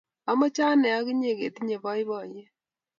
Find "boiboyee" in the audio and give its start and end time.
1.83-2.45